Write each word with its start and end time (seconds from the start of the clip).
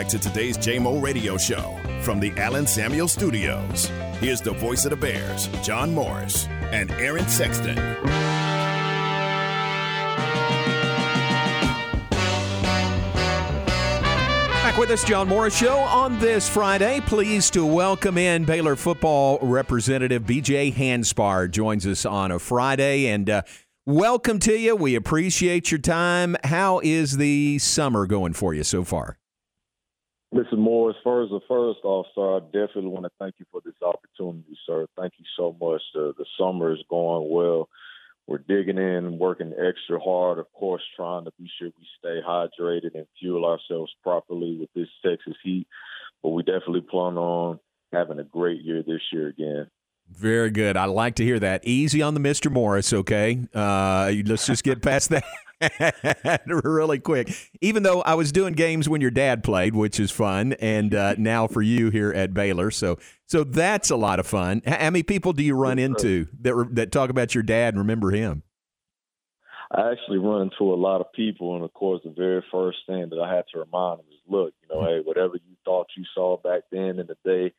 back 0.00 0.08
to 0.08 0.18
today's 0.18 0.56
JMO 0.56 1.02
Radio 1.02 1.36
Show 1.36 1.78
from 2.00 2.20
the 2.20 2.32
Allen 2.38 2.66
Samuel 2.66 3.06
Studios. 3.06 3.84
Here's 4.18 4.40
the 4.40 4.52
voice 4.52 4.86
of 4.86 4.92
the 4.92 4.96
Bears, 4.96 5.48
John 5.62 5.92
Morris 5.92 6.46
and 6.72 6.90
Aaron 6.92 7.28
Sexton. 7.28 7.74
Back 14.54 14.78
with 14.78 14.90
us, 14.90 15.04
John 15.04 15.28
Morris 15.28 15.54
Show 15.54 15.76
on 15.80 16.18
this 16.18 16.48
Friday. 16.48 17.02
Pleased 17.02 17.52
to 17.52 17.66
welcome 17.66 18.16
in 18.16 18.46
Baylor 18.46 18.76
football 18.76 19.38
representative 19.42 20.22
BJ 20.22 20.72
Hanspard 20.72 21.50
joins 21.50 21.86
us 21.86 22.06
on 22.06 22.30
a 22.30 22.38
Friday, 22.38 23.06
and 23.06 23.28
uh, 23.28 23.42
welcome 23.84 24.38
to 24.38 24.56
you. 24.56 24.74
We 24.74 24.94
appreciate 24.94 25.70
your 25.70 25.80
time. 25.80 26.38
How 26.44 26.80
is 26.82 27.18
the 27.18 27.58
summer 27.58 28.06
going 28.06 28.32
for 28.32 28.54
you 28.54 28.64
so 28.64 28.82
far? 28.82 29.19
Mr. 30.32 30.56
Morris, 30.56 30.96
first, 31.02 31.32
first 31.48 31.80
off, 31.82 32.06
sir, 32.14 32.36
I 32.36 32.38
definitely 32.38 32.90
want 32.90 33.04
to 33.04 33.10
thank 33.18 33.34
you 33.38 33.46
for 33.50 33.60
this 33.64 33.74
opportunity, 33.82 34.56
sir. 34.64 34.86
Thank 34.96 35.14
you 35.18 35.24
so 35.36 35.56
much. 35.60 35.82
The, 35.92 36.12
the 36.16 36.24
summer 36.38 36.72
is 36.72 36.84
going 36.88 37.28
well. 37.28 37.68
We're 38.28 38.38
digging 38.38 38.78
in, 38.78 39.18
working 39.18 39.52
extra 39.52 39.98
hard, 39.98 40.38
of 40.38 40.46
course, 40.52 40.82
trying 40.94 41.24
to 41.24 41.32
be 41.36 41.50
sure 41.58 41.70
we 41.76 41.86
stay 41.98 42.20
hydrated 42.24 42.94
and 42.94 43.06
fuel 43.18 43.44
ourselves 43.44 43.92
properly 44.04 44.56
with 44.56 44.70
this 44.72 44.88
Texas 45.04 45.34
heat. 45.42 45.66
But 46.22 46.28
we 46.28 46.44
definitely 46.44 46.82
plan 46.82 47.18
on 47.18 47.58
having 47.92 48.20
a 48.20 48.24
great 48.24 48.62
year 48.62 48.84
this 48.86 49.00
year 49.12 49.26
again. 49.26 49.68
Very 50.10 50.50
good. 50.50 50.76
I 50.76 50.86
like 50.86 51.14
to 51.16 51.24
hear 51.24 51.38
that. 51.38 51.64
Easy 51.64 52.02
on 52.02 52.14
the 52.14 52.20
Mr. 52.20 52.50
Morris, 52.50 52.92
okay? 52.92 53.40
Uh, 53.54 54.12
let's 54.26 54.46
just 54.46 54.64
get 54.64 54.82
past 54.82 55.10
that. 55.10 55.24
really 56.46 56.98
quick. 56.98 57.32
Even 57.60 57.82
though 57.82 58.02
I 58.02 58.14
was 58.14 58.32
doing 58.32 58.54
games 58.54 58.88
when 58.88 59.00
your 59.00 59.10
dad 59.10 59.44
played, 59.44 59.74
which 59.74 60.00
is 60.00 60.10
fun, 60.10 60.54
and 60.54 60.94
uh, 60.94 61.14
now 61.16 61.46
for 61.46 61.62
you 61.62 61.90
here 61.90 62.12
at 62.12 62.34
Baylor, 62.34 62.70
so 62.70 62.98
so 63.26 63.44
that's 63.44 63.90
a 63.90 63.96
lot 63.96 64.18
of 64.18 64.26
fun. 64.26 64.62
How 64.66 64.90
many 64.90 65.02
people 65.02 65.32
do 65.32 65.42
you 65.42 65.54
run 65.54 65.78
into 65.78 66.26
that 66.40 66.68
that 66.72 66.92
talk 66.92 67.10
about 67.10 67.34
your 67.34 67.42
dad 67.42 67.74
and 67.74 67.78
remember 67.78 68.10
him? 68.10 68.42
I 69.70 69.92
actually 69.92 70.18
run 70.18 70.42
into 70.42 70.72
a 70.72 70.74
lot 70.74 71.00
of 71.00 71.12
people, 71.12 71.54
and 71.54 71.64
of 71.64 71.72
course, 71.74 72.00
the 72.04 72.10
very 72.10 72.42
first 72.50 72.78
thing 72.86 73.08
that 73.10 73.20
I 73.20 73.32
had 73.32 73.44
to 73.52 73.60
remind 73.60 74.00
them 74.00 74.06
is, 74.10 74.18
look, 74.26 74.52
you 74.62 74.74
know, 74.74 74.84
hey, 74.84 75.00
whatever 75.04 75.34
you 75.34 75.56
thought 75.64 75.86
you 75.96 76.04
saw 76.14 76.38
back 76.38 76.62
then 76.72 76.98
in 76.98 77.06
the 77.06 77.16
day 77.24 77.52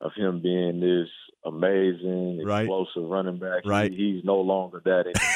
of 0.00 0.12
him 0.14 0.40
being 0.40 0.80
this 0.80 1.08
amazing, 1.44 2.44
right. 2.44 2.62
explosive 2.62 3.04
running 3.04 3.38
back. 3.38 3.64
Right. 3.64 3.90
He, 3.90 4.14
he's 4.14 4.24
no 4.24 4.40
longer 4.40 4.82
that 4.84 5.06
anymore. 5.06 5.28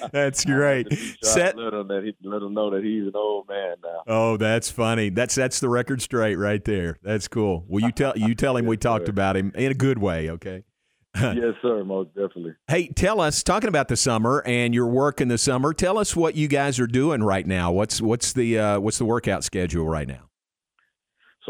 that's 0.12 0.44
great. 0.44 0.86
Set, 1.22 1.56
let 1.56 1.74
him 1.74 1.88
that 1.88 2.02
he, 2.04 2.28
let 2.28 2.42
him 2.42 2.54
know 2.54 2.70
that 2.70 2.82
he's 2.84 3.06
an 3.06 3.12
old 3.14 3.48
man 3.48 3.76
now. 3.82 4.02
Oh, 4.06 4.36
that's 4.36 4.70
funny. 4.70 5.10
That's 5.10 5.34
that's 5.34 5.60
the 5.60 5.68
record 5.68 6.02
straight 6.02 6.36
right 6.36 6.64
there. 6.64 6.98
That's 7.02 7.28
cool. 7.28 7.64
Well, 7.68 7.82
you 7.82 7.92
tell 7.92 8.16
you 8.16 8.34
tell 8.34 8.56
him 8.56 8.66
we 8.68 8.76
talked 8.76 9.08
about 9.08 9.36
him 9.36 9.52
in 9.54 9.70
a 9.70 9.74
good 9.74 9.98
way. 9.98 10.30
Okay. 10.30 10.64
yes, 11.20 11.54
sir. 11.60 11.82
Most 11.82 12.08
definitely. 12.10 12.54
Hey, 12.68 12.86
tell 12.88 13.20
us 13.20 13.42
talking 13.42 13.68
about 13.68 13.88
the 13.88 13.96
summer 13.96 14.44
and 14.46 14.72
your 14.72 14.86
work 14.86 15.20
in 15.20 15.26
the 15.26 15.38
summer. 15.38 15.74
Tell 15.74 15.98
us 15.98 16.14
what 16.14 16.36
you 16.36 16.46
guys 16.46 16.78
are 16.78 16.86
doing 16.86 17.22
right 17.22 17.46
now. 17.46 17.72
What's 17.72 18.00
what's 18.00 18.32
the 18.32 18.58
uh, 18.58 18.80
what's 18.80 18.98
the 18.98 19.04
workout 19.04 19.42
schedule 19.42 19.86
right 19.86 20.06
now? 20.06 20.29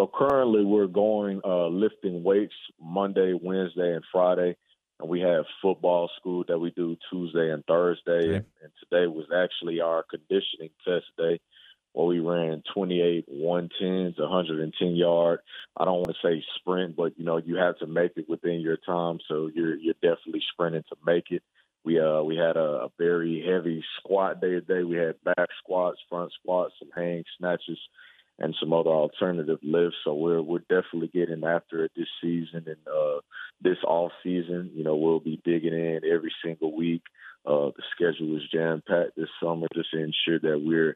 So 0.01 0.11
currently 0.11 0.65
we're 0.65 0.87
going 0.87 1.43
uh, 1.45 1.67
lifting 1.67 2.23
weights 2.23 2.55
Monday, 2.81 3.35
Wednesday, 3.39 3.93
and 3.93 4.03
Friday, 4.11 4.57
and 4.99 5.11
we 5.11 5.21
have 5.21 5.45
football 5.61 6.09
school 6.19 6.43
that 6.49 6.59
we 6.59 6.71
do 6.71 6.97
Tuesday 7.13 7.51
and 7.51 7.63
Thursday. 7.67 8.13
Okay. 8.13 8.37
And, 8.37 8.45
and 8.63 8.73
today 8.83 9.07
was 9.09 9.27
actually 9.31 9.83
our 9.83 10.03
conditioning 10.09 10.71
test 10.89 11.05
day, 11.19 11.39
where 11.93 12.07
we 12.07 12.19
ran 12.19 12.63
28 12.73 13.29
110s, 13.31 14.19
110 14.19 14.97
yard. 14.97 15.41
I 15.77 15.85
don't 15.85 15.99
want 15.99 16.17
to 16.17 16.27
say 16.27 16.43
sprint, 16.57 16.97
but 16.97 17.19
you 17.19 17.27
know 17.27 17.37
you 17.37 17.57
have 17.57 17.77
to 17.81 17.87
make 17.87 18.13
it 18.17 18.27
within 18.27 18.61
your 18.61 18.79
time, 18.79 19.19
so 19.29 19.51
you're 19.55 19.77
you're 19.77 19.93
definitely 20.01 20.43
sprinting 20.51 20.85
to 20.89 20.97
make 21.05 21.27
it. 21.31 21.43
We 21.85 22.01
uh 22.01 22.23
we 22.23 22.37
had 22.37 22.57
a, 22.57 22.87
a 22.87 22.89
very 22.97 23.45
heavy 23.47 23.85
squat 23.99 24.41
day 24.41 24.53
today. 24.53 24.83
We 24.83 24.97
had 24.97 25.23
back 25.25 25.49
squats, 25.63 25.99
front 26.09 26.33
squats, 26.41 26.73
some 26.79 26.89
hang 26.97 27.23
snatches 27.37 27.79
and 28.41 28.57
some 28.59 28.73
other 28.73 28.91
alternative 28.91 29.59
lifts. 29.63 29.99
So 30.05 30.15
we're 30.15 30.43
we're 30.43 30.61
definitely 30.61 31.09
getting 31.09 31.45
after 31.45 31.85
it 31.85 31.93
this 31.95 32.09
season 32.23 32.65
and 32.67 32.77
uh, 32.87 33.21
this 33.61 33.77
off 33.87 34.13
season. 34.23 34.71
You 34.75 34.85
know, 34.85 34.97
we'll 34.97 35.21
be 35.21 35.41
digging 35.45 35.75
in 35.75 36.01
every 36.11 36.33
single 36.45 36.75
week. 36.75 37.03
Uh, 37.47 37.71
the 37.77 37.83
schedule 37.95 38.37
is 38.37 38.43
jam 38.53 38.83
packed 38.87 39.17
this 39.17 39.29
summer, 39.43 39.67
just 39.75 39.91
to 39.93 39.99
ensure 39.99 40.39
that 40.41 40.63
we're 40.63 40.95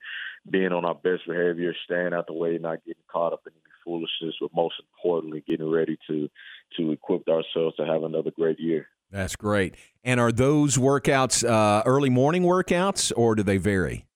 being 0.50 0.72
on 0.72 0.84
our 0.84 0.94
best 0.94 1.22
behavior, 1.27 1.75
staying 1.84 2.12
out 2.12 2.27
the 2.27 2.34
way, 2.34 2.59
not 2.59 2.84
getting 2.84 3.03
caught 3.10 3.33
up 3.33 3.41
in 3.47 3.53
any 3.53 3.72
foolishness, 3.84 4.34
but 4.41 4.50
most 4.54 4.75
importantly, 4.93 5.43
getting 5.47 5.71
ready 5.71 5.99
to 6.09 6.28
to 6.77 6.93
equip 6.93 7.28
ourselves 7.28 7.77
to 7.77 7.87
have 7.87 8.03
another 8.03 8.31
great 8.31 8.59
year. 8.59 8.88
That's 9.10 9.37
great. 9.37 9.77
And 10.03 10.19
are 10.19 10.33
those 10.33 10.77
workouts 10.77 11.49
uh, 11.49 11.83
early 11.87 12.10
morning 12.10 12.43
workouts, 12.43 13.12
or 13.16 13.34
do 13.34 13.43
they 13.43 13.59
vary? 13.59 14.06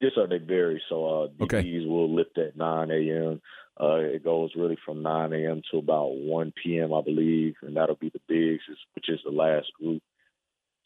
Yes, 0.00 0.12
sir. 0.14 0.26
They 0.26 0.38
vary. 0.38 0.82
So 0.88 1.06
uh, 1.06 1.42
Okay. 1.44 1.62
DBs 1.62 1.88
will 1.88 2.14
lift 2.14 2.36
at 2.38 2.56
9 2.56 2.90
a.m. 2.90 3.40
Uh, 3.80 3.96
it 3.96 4.22
goes 4.24 4.50
really 4.56 4.78
from 4.84 5.02
9 5.02 5.32
a.m. 5.32 5.62
to 5.72 5.78
about 5.78 6.10
1 6.14 6.52
p.m. 6.62 6.92
I 6.92 7.00
believe, 7.02 7.54
and 7.62 7.76
that'll 7.76 7.96
be 7.96 8.10
the 8.10 8.20
bigs, 8.28 8.62
which 8.94 9.08
is 9.08 9.20
the 9.24 9.30
last 9.32 9.66
group. 9.80 10.02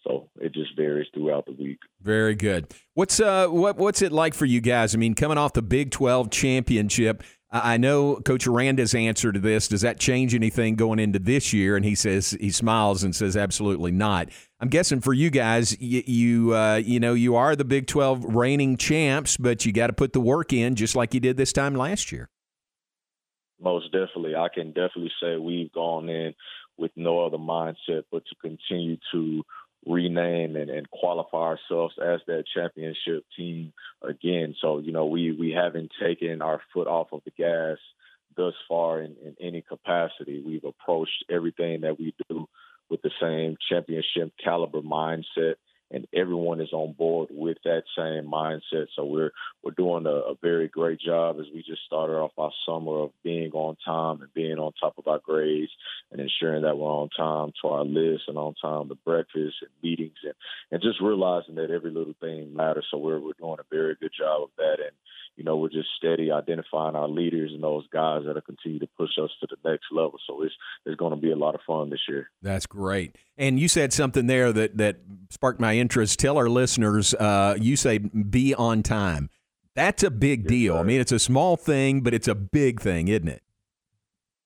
So 0.04 0.30
it 0.40 0.54
just 0.54 0.76
varies 0.76 1.08
throughout 1.12 1.44
the 1.46 1.52
week. 1.52 1.80
Very 2.00 2.34
good. 2.36 2.72
What's 2.94 3.18
uh 3.20 3.48
what 3.48 3.76
what's 3.76 4.00
it 4.00 4.12
like 4.12 4.32
for 4.32 4.44
you 4.46 4.60
guys? 4.60 4.94
I 4.94 4.98
mean, 4.98 5.14
coming 5.14 5.36
off 5.38 5.52
the 5.54 5.60
Big 5.62 5.90
Twelve 5.90 6.30
championship, 6.30 7.22
I 7.50 7.78
know 7.78 8.16
Coach 8.16 8.46
Aranda's 8.46 8.94
answer 8.94 9.32
to 9.32 9.38
this. 9.38 9.68
Does 9.68 9.80
that 9.80 9.98
change 9.98 10.34
anything 10.34 10.76
going 10.76 10.98
into 10.98 11.18
this 11.18 11.52
year? 11.54 11.76
And 11.76 11.84
he 11.84 11.94
says 11.94 12.36
he 12.38 12.50
smiles 12.50 13.02
and 13.02 13.16
says 13.16 13.38
absolutely 13.38 13.90
not. 13.90 14.28
I'm 14.60 14.68
guessing 14.68 15.00
for 15.00 15.14
you 15.14 15.30
guys, 15.30 15.80
you 15.80 16.02
you, 16.06 16.54
uh, 16.54 16.76
you 16.76 17.00
know 17.00 17.14
you 17.14 17.36
are 17.36 17.56
the 17.56 17.64
Big 17.64 17.86
Twelve 17.86 18.22
reigning 18.22 18.76
champs, 18.76 19.38
but 19.38 19.64
you 19.64 19.72
got 19.72 19.86
to 19.86 19.94
put 19.94 20.12
the 20.12 20.20
work 20.20 20.52
in 20.52 20.74
just 20.74 20.94
like 20.94 21.14
you 21.14 21.20
did 21.20 21.38
this 21.38 21.52
time 21.52 21.74
last 21.74 22.12
year. 22.12 22.28
Most 23.60 23.92
definitely. 23.92 24.36
I 24.36 24.48
can 24.52 24.68
definitely 24.68 25.12
say 25.20 25.36
we've 25.36 25.72
gone 25.72 26.08
in 26.10 26.34
with 26.76 26.92
no 26.96 27.24
other 27.24 27.38
mindset 27.38 28.04
but 28.12 28.24
to 28.26 28.34
continue 28.40 28.98
to 29.12 29.42
rename 29.86 30.56
and, 30.56 30.70
and 30.70 30.90
qualify 30.90 31.38
ourselves 31.38 31.94
as 32.02 32.20
that 32.26 32.44
championship 32.54 33.24
team 33.36 33.72
again. 34.02 34.54
So, 34.60 34.78
you 34.78 34.92
know, 34.92 35.06
we, 35.06 35.32
we 35.32 35.50
haven't 35.50 35.92
taken 36.00 36.42
our 36.42 36.60
foot 36.72 36.86
off 36.86 37.08
of 37.12 37.22
the 37.24 37.30
gas 37.30 37.78
thus 38.36 38.54
far 38.68 39.00
in, 39.00 39.16
in 39.24 39.36
any 39.40 39.62
capacity. 39.62 40.42
We've 40.44 40.64
approached 40.64 41.24
everything 41.30 41.82
that 41.82 41.98
we 41.98 42.14
do 42.28 42.48
with 42.90 43.02
the 43.02 43.10
same 43.20 43.56
championship 43.68 44.32
caliber 44.42 44.80
mindset 44.80 45.54
and 45.90 46.06
everyone 46.14 46.60
is 46.60 46.72
on 46.72 46.92
board 46.92 47.28
with 47.30 47.58
that 47.64 47.84
same 47.96 48.30
mindset. 48.30 48.86
So 48.94 49.04
we're 49.04 49.32
we're 49.62 49.72
doing 49.72 50.06
a, 50.06 50.32
a 50.32 50.34
very 50.40 50.68
great 50.68 51.00
job 51.00 51.36
as 51.40 51.46
we 51.52 51.62
just 51.62 51.84
started 51.86 52.14
off 52.14 52.32
our 52.38 52.52
summer 52.66 53.00
of 53.00 53.10
being 53.22 53.52
on 53.52 53.76
time 53.84 54.20
and 54.20 54.32
being 54.34 54.58
on 54.58 54.72
top 54.80 54.94
of 54.98 55.06
our 55.06 55.18
grades 55.18 55.72
and 56.12 56.20
ensuring 56.20 56.62
that 56.62 56.76
we're 56.76 56.86
on 56.86 57.08
time 57.16 57.52
to 57.62 57.68
our 57.68 57.84
list 57.84 58.24
and 58.28 58.38
on 58.38 58.54
time 58.60 58.88
to 58.88 58.94
breakfast 58.94 59.56
and 59.60 59.70
meetings 59.82 60.18
and, 60.24 60.34
and 60.70 60.82
just 60.82 61.00
realizing 61.00 61.54
that 61.56 61.70
every 61.70 61.90
little 61.90 62.14
thing 62.20 62.54
matters. 62.54 62.86
So 62.90 62.98
we're 62.98 63.20
we're 63.20 63.32
doing 63.38 63.58
a 63.58 63.74
very 63.74 63.96
good 64.00 64.12
job 64.16 64.42
of 64.42 64.50
that 64.58 64.76
and 64.80 64.92
you 65.38 65.44
know, 65.44 65.56
we're 65.56 65.68
just 65.68 65.88
steady 65.96 66.32
identifying 66.32 66.96
our 66.96 67.06
leaders 67.08 67.52
and 67.54 67.62
those 67.62 67.86
guys 67.92 68.22
that'll 68.26 68.42
continue 68.42 68.80
to 68.80 68.88
push 68.98 69.12
us 69.22 69.30
to 69.40 69.46
the 69.48 69.70
next 69.70 69.86
level. 69.92 70.18
So 70.26 70.42
it's 70.42 70.54
it's 70.84 70.96
going 70.96 71.12
to 71.12 71.16
be 71.16 71.30
a 71.30 71.36
lot 71.36 71.54
of 71.54 71.60
fun 71.64 71.90
this 71.90 72.00
year. 72.08 72.28
That's 72.42 72.66
great. 72.66 73.14
And 73.36 73.60
you 73.60 73.68
said 73.68 73.92
something 73.92 74.26
there 74.26 74.52
that 74.52 74.76
that 74.78 74.96
sparked 75.30 75.60
my 75.60 75.76
interest. 75.76 76.18
Tell 76.18 76.36
our 76.36 76.48
listeners, 76.48 77.14
uh, 77.14 77.56
you 77.58 77.76
say 77.76 77.98
be 77.98 78.52
on 78.52 78.82
time. 78.82 79.30
That's 79.76 80.02
a 80.02 80.10
big 80.10 80.42
Yes, 80.42 80.48
deal. 80.48 80.76
I 80.76 80.82
mean, 80.82 81.00
it's 81.00 81.12
a 81.12 81.20
small 81.20 81.56
thing, 81.56 82.00
but 82.00 82.12
it's 82.12 82.26
a 82.26 82.34
big 82.34 82.80
thing, 82.80 83.06
isn't 83.06 83.28
it? 83.28 83.42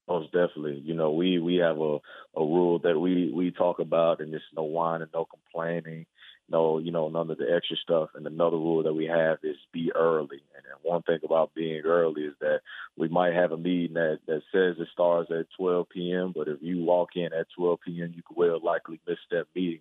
Most 0.06 0.30
definitely. 0.32 0.82
You 0.84 0.92
know, 0.94 1.12
we 1.12 1.38
we 1.38 1.56
have 1.56 1.80
a 1.80 1.98
a 2.36 2.44
rule 2.44 2.80
that 2.80 2.98
we 3.00 3.32
we 3.34 3.50
talk 3.50 3.78
about, 3.78 4.20
and 4.20 4.34
it's 4.34 4.44
no 4.54 4.64
whining, 4.64 5.08
no 5.14 5.24
complaining, 5.24 6.04
no 6.48 6.78
you 6.78 6.92
know 6.92 7.08
none 7.08 7.30
of 7.30 7.38
the 7.38 7.52
extra 7.54 7.76
stuff. 7.76 8.10
And 8.14 8.26
another 8.26 8.56
rule 8.56 8.82
that 8.82 8.94
we 8.94 9.06
have 9.06 9.38
is 9.42 9.56
be 9.72 9.92
early. 9.94 10.42
And 10.54 10.64
one 10.82 11.02
thing 11.02 11.20
about 11.24 11.54
being 11.54 11.82
early 11.84 12.22
is 12.22 12.34
that 12.40 12.60
we 12.96 13.08
might 13.08 13.34
have 13.34 13.52
a 13.52 13.56
meeting 13.56 13.94
that 13.94 14.20
that 14.26 14.42
says 14.52 14.76
it 14.78 14.88
starts 14.92 15.30
at 15.30 15.46
12 15.58 15.88
p.m., 15.88 16.32
but 16.34 16.48
if 16.48 16.58
you 16.60 16.84
walk 16.84 17.10
in 17.16 17.32
at 17.32 17.46
12 17.56 17.78
p.m., 17.84 18.12
you 18.14 18.22
could 18.26 18.36
well 18.36 18.60
likely 18.62 19.00
miss 19.06 19.18
that 19.30 19.46
meeting. 19.54 19.80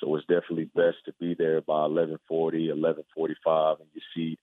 So 0.00 0.14
it's 0.16 0.26
definitely 0.26 0.64
best 0.64 0.98
to 1.06 1.12
be 1.20 1.34
there 1.34 1.60
by 1.60 1.86
11:40, 1.86 2.18
11:45, 2.68 3.80
and 3.80 3.88
your 3.92 4.02
seat 4.14 4.38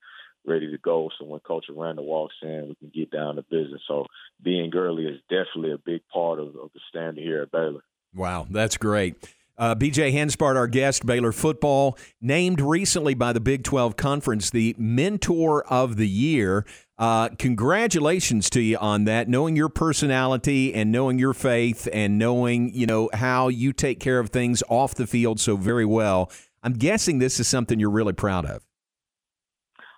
ready 0.45 0.71
to 0.71 0.77
go. 0.77 1.09
So 1.19 1.25
when 1.25 1.39
Coach 1.41 1.65
Aranda 1.69 2.01
walks 2.01 2.35
in, 2.41 2.69
we 2.69 2.75
can 2.75 2.91
get 2.93 3.11
down 3.11 3.35
to 3.35 3.41
business. 3.43 3.81
So 3.87 4.05
being 4.41 4.73
early 4.73 5.05
is 5.05 5.19
definitely 5.29 5.73
a 5.73 5.77
big 5.77 6.01
part 6.11 6.39
of, 6.39 6.47
of 6.55 6.71
the 6.73 6.79
standard 6.89 7.21
here 7.21 7.41
at 7.41 7.51
Baylor. 7.51 7.81
Wow, 8.15 8.47
that's 8.49 8.77
great. 8.77 9.33
Uh, 9.57 9.73
BJ 9.73 10.13
Hanspard, 10.13 10.55
our 10.55 10.67
guest, 10.67 11.03
Baylor 11.05 11.31
football, 11.31 11.97
named 12.21 12.61
recently 12.61 13.15
by 13.15 13.33
the 13.33 13.39
Big 13.39 13.63
12 13.63 13.97
Conference 13.97 14.51
the 14.51 14.75
Mentor 14.77 15.65
of 15.65 15.95
the 15.95 16.07
Year. 16.07 16.63
Uh, 16.99 17.29
congratulations 17.39 18.51
to 18.51 18.61
you 18.61 18.77
on 18.77 19.05
that, 19.05 19.27
knowing 19.27 19.55
your 19.55 19.69
personality 19.69 20.75
and 20.75 20.91
knowing 20.91 21.17
your 21.17 21.33
faith 21.33 21.87
and 21.91 22.19
knowing, 22.19 22.71
you 22.73 22.85
know, 22.85 23.09
how 23.13 23.47
you 23.47 23.73
take 23.73 23.99
care 23.99 24.19
of 24.19 24.29
things 24.29 24.61
off 24.69 24.93
the 24.93 25.07
field 25.07 25.39
so 25.39 25.55
very 25.55 25.85
well. 25.85 26.31
I'm 26.61 26.73
guessing 26.73 27.17
this 27.17 27.39
is 27.39 27.47
something 27.47 27.79
you're 27.79 27.89
really 27.89 28.13
proud 28.13 28.45
of. 28.45 28.63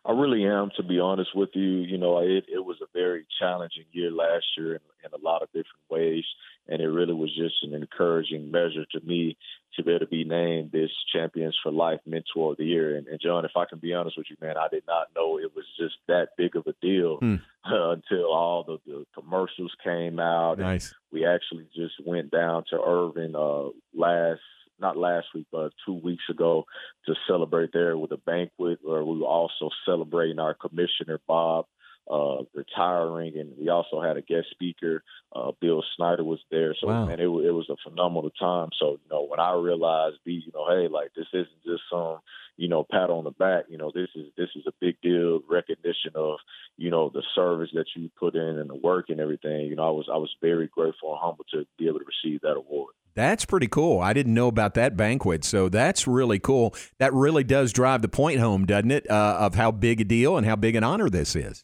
I 0.06 0.14
really 0.14 0.46
am, 0.46 0.72
to 0.78 0.84
be 0.84 1.00
honest 1.00 1.36
with 1.36 1.50
you. 1.54 1.64
You 1.64 1.98
know, 1.98 2.20
it, 2.20 2.46
it 2.48 2.64
was 2.64 2.78
a 2.82 2.88
very 2.94 3.26
challenging 3.40 3.86
year 3.92 4.10
last 4.10 4.46
year 4.58 4.76
in, 4.76 4.82
in 5.04 5.12
a 5.14 5.24
lot 5.24 5.42
of 5.42 5.50
different 5.50 5.84
ways, 5.90 6.24
and 6.70 6.82
it 6.82 6.88
really 6.88 7.14
was 7.14 7.36
just 7.36 7.56
an 7.64 7.74
encouraging 7.74 8.52
measure 8.52 8.86
to 8.92 9.00
me 9.02 9.38
to 9.76 9.84
be 9.84 9.92
able 9.92 10.00
to 10.00 10.08
be 10.08 10.24
named 10.24 10.72
this 10.72 10.92
Champions 11.12 11.58
for 11.62 11.72
Life 11.72 12.00
Mentor 12.06 12.52
of 12.52 12.58
the 12.58 12.66
Year. 12.66 12.96
And, 12.96 13.08
and 13.08 13.20
John, 13.22 13.44
if 13.44 13.52
I 13.56 13.66
can 13.66 13.80
be 13.80 13.94
honest 13.94 14.18
with 14.18 14.28
you, 14.30 14.38
man, 14.40 14.56
I 14.58 14.68
did 14.70 14.84
not 14.88 15.08
know 15.16 15.40
it 15.40 15.56
was 15.56 15.66
just 15.80 15.96
that 16.08 16.30
big 16.38 16.56
of 16.56 16.68
a 16.68 16.74
deal 16.82 17.20
uh, 17.22 17.38
until 17.66 18.26
all 18.32 18.64
the, 18.64 18.78
the, 18.86 19.06
commercials 19.14 19.74
came 19.84 20.20
out. 20.20 20.60
Nice. 20.60 20.94
we 21.12 21.26
actually 21.26 21.68
just 21.76 21.96
went 22.06 22.32
down 22.32 22.64
to 22.70 22.82
Irving 22.82 23.36
uh, 23.36 23.70
last 23.94 24.42
not 24.82 24.96
last 24.96 25.28
week, 25.36 25.46
but 25.52 25.74
two 25.86 25.94
weeks 25.94 26.24
ago 26.30 26.64
to 27.06 27.14
celebrate 27.28 27.72
there 27.74 27.98
with 27.98 28.14
a 28.14 28.18
banquet 28.18 28.80
where 28.82 29.04
we 29.04 29.20
were 29.20 29.28
also 29.28 29.70
celebrating 29.86 30.40
our 30.40 30.54
commissioner, 30.54 31.20
Bob, 31.28 31.66
uh, 32.10 32.44
retiring, 32.54 33.38
and 33.38 33.54
we 33.58 33.70
also 33.70 34.02
had 34.02 34.18
a 34.18 34.22
guest 34.22 34.48
speaker. 34.52 35.04
Uh, 35.34 35.52
Bill 35.62 35.84
Snyder 35.96 36.24
was 36.24 36.40
there, 36.50 36.76
so 36.80 36.88
wow. 36.88 37.06
man, 37.06 37.20
it, 37.20 37.28
it 37.28 37.52
was 37.52 37.70
a 37.70 37.76
phenomenal 37.88 38.32
time. 38.32 38.70
So 38.80 38.94
you 38.94 39.10
know, 39.12 39.26
when 39.26 39.40
I 39.40 39.54
realized, 39.54 40.18
be 40.26 40.44
you 40.46 40.52
know, 40.54 40.68
hey, 40.68 40.88
like 40.88 41.14
this 41.16 41.28
isn't 41.34 41.64
just 41.66 41.84
some 41.92 42.20
you 42.58 42.68
know 42.68 42.86
pat 42.90 43.10
on 43.10 43.26
the 43.26 43.32
back. 43.32 43.66
You 43.70 43.78
know, 43.78 43.92
this 43.94 44.10
is 44.16 44.28
this 44.38 44.50
is 44.56 44.64
a 44.68 44.74
big 44.82 45.00
deal, 45.02 45.42
recognition 45.48 46.12
of 46.16 46.40
you 46.78 46.90
know 46.90 47.12
the 47.14 47.24
service 47.36 47.70
that 47.74 47.86
you 47.96 48.10
put 48.20 48.36
in 48.36 48.58
and 48.58 48.70
the 48.70 48.76
work 48.76 49.10
and 49.10 49.20
everything. 49.20 49.68
You 49.68 49.76
know, 49.76 49.88
I 49.88 49.92
was 49.92 50.08
I 50.12 50.18
was 50.18 50.34
very 50.42 50.68
grateful 50.68 51.12
and 51.12 51.20
humble 51.22 51.46
to 51.52 51.66
be 51.78 51.88
able 51.88 52.00
to 52.00 52.06
receive 52.06 52.42
that 52.42 52.56
award. 52.56 52.94
That's 53.16 53.46
pretty 53.46 53.68
cool. 53.68 54.00
I 54.00 54.14
didn't 54.14 54.34
know 54.34 54.48
about 54.48 54.76
that 54.76 54.96
banquet, 54.96 55.44
so 55.44 55.70
that's 55.70 56.08
really 56.08 56.40
cool. 56.40 56.74
That 57.00 57.14
really 57.14 57.44
does 57.44 57.74
drive 57.74 58.02
the 58.02 58.08
point 58.08 58.40
home, 58.40 58.66
doesn't 58.66 58.92
it, 58.92 59.10
uh, 59.10 59.38
of 59.40 59.56
how 59.56 59.72
big 59.72 60.02
a 60.02 60.06
deal 60.06 60.38
and 60.38 60.46
how 60.48 60.56
big 60.56 60.76
an 60.76 60.84
honor 60.84 61.10
this 61.10 61.36
is. 61.36 61.64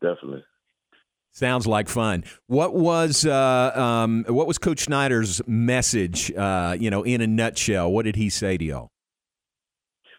Definitely. 0.00 0.44
Sounds 1.32 1.66
like 1.66 1.88
fun. 1.88 2.24
What 2.48 2.74
was 2.74 3.24
uh, 3.24 3.72
um, 3.74 4.24
what 4.28 4.48
was 4.48 4.58
Coach 4.58 4.80
Snyder's 4.80 5.40
message? 5.46 6.32
Uh, 6.32 6.76
you 6.78 6.90
know, 6.90 7.04
in 7.04 7.20
a 7.20 7.26
nutshell, 7.26 7.90
what 7.92 8.04
did 8.04 8.16
he 8.16 8.28
say 8.28 8.56
to 8.56 8.64
y'all? 8.64 8.90